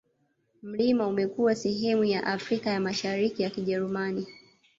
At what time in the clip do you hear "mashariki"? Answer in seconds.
2.79-3.43